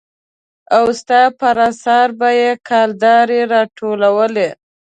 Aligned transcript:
او 0.77 0.85
ستا 0.99 1.21
پر 1.39 1.57
اثارو 1.69 2.13
به 2.19 2.29
يې 2.39 2.51
کلدارې 2.67 3.41
را 3.51 3.61
ټولولې. 3.77 4.49